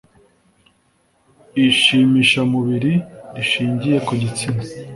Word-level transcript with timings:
ishimishamubiri 1.67 2.93
rishingiye 3.35 3.97
ku 4.05 4.11
gitsina 4.21 4.61